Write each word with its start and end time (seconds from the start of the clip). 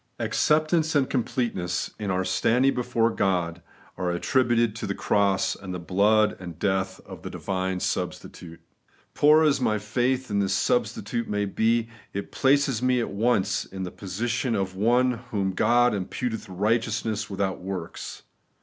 Acceptance, 0.17 0.95
and 0.95 1.07
completeness 1.07 1.91
in 1.99 2.09
our 2.09 2.25
standing 2.25 2.73
before 2.73 3.11
God, 3.11 3.61
are 3.99 4.09
attributed 4.09 4.75
to 4.77 4.87
the 4.87 4.95
cross 4.95 5.53
and 5.53 5.85
blood 5.85 6.35
and 6.39 6.57
death 6.57 6.99
of 7.05 7.21
the 7.21 7.29
Divine 7.29 7.79
Substitute. 7.81 8.59
Poor 9.13 9.43
as 9.43 9.61
my 9.61 9.77
faith 9.77 10.31
in 10.31 10.39
this 10.39 10.53
Substitute 10.55 11.27
may 11.27 11.45
be, 11.45 11.87
it 12.13 12.31
places 12.31 12.81
me 12.81 12.99
at 12.99 13.11
once 13.11 13.63
in 13.63 13.83
the 13.83 13.91
position 13.91 14.55
of 14.55 14.73
one 14.75 15.11
to 15.11 15.17
whom 15.29 15.51
* 15.51 15.51
God 15.53 15.93
imputeth 15.93 16.47
righteousness 16.49 17.29
without 17.29 17.59
works.' 17.61 18.23